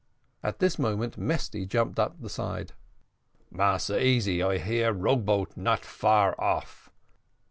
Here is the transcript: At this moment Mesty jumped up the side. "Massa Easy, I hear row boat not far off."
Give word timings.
At 0.41 0.57
this 0.57 0.79
moment 0.79 1.15
Mesty 1.19 1.67
jumped 1.67 1.99
up 1.99 2.19
the 2.19 2.27
side. 2.27 2.71
"Massa 3.51 4.03
Easy, 4.03 4.41
I 4.41 4.57
hear 4.57 4.91
row 4.93 5.15
boat 5.17 5.55
not 5.55 5.85
far 5.85 6.33
off." 6.43 6.89